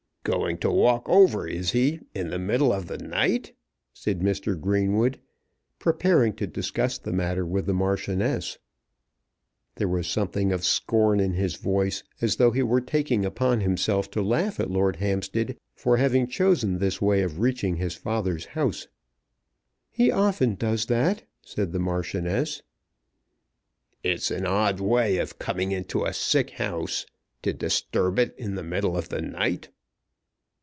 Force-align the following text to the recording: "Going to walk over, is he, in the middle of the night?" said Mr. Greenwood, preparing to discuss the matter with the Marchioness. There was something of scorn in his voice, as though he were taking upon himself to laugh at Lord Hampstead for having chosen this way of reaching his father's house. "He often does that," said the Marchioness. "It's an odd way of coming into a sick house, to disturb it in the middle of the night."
"Going 0.23 0.59
to 0.59 0.69
walk 0.69 1.09
over, 1.09 1.47
is 1.47 1.71
he, 1.71 1.99
in 2.13 2.29
the 2.29 2.37
middle 2.37 2.71
of 2.71 2.85
the 2.85 2.99
night?" 2.99 3.53
said 3.91 4.19
Mr. 4.19 4.57
Greenwood, 4.61 5.19
preparing 5.79 6.33
to 6.33 6.45
discuss 6.45 6.99
the 6.99 7.11
matter 7.11 7.43
with 7.43 7.65
the 7.65 7.73
Marchioness. 7.73 8.59
There 9.77 9.87
was 9.87 10.05
something 10.05 10.51
of 10.51 10.63
scorn 10.63 11.19
in 11.19 11.33
his 11.33 11.55
voice, 11.55 12.03
as 12.21 12.35
though 12.35 12.51
he 12.51 12.61
were 12.61 12.81
taking 12.81 13.25
upon 13.25 13.61
himself 13.61 14.11
to 14.11 14.21
laugh 14.21 14.59
at 14.59 14.69
Lord 14.69 14.97
Hampstead 14.97 15.57
for 15.73 15.97
having 15.97 16.27
chosen 16.27 16.77
this 16.77 17.01
way 17.01 17.23
of 17.23 17.39
reaching 17.39 17.77
his 17.77 17.95
father's 17.95 18.45
house. 18.53 18.87
"He 19.89 20.11
often 20.11 20.53
does 20.53 20.85
that," 20.85 21.23
said 21.41 21.71
the 21.71 21.79
Marchioness. 21.79 22.61
"It's 24.03 24.29
an 24.29 24.45
odd 24.45 24.79
way 24.79 25.17
of 25.17 25.39
coming 25.39 25.71
into 25.71 26.05
a 26.05 26.13
sick 26.13 26.51
house, 26.51 27.07
to 27.41 27.53
disturb 27.53 28.19
it 28.19 28.35
in 28.37 28.53
the 28.53 28.63
middle 28.63 28.95
of 28.95 29.09
the 29.09 29.23
night." 29.23 29.69